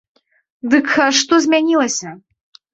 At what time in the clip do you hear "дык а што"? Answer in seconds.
0.73-1.33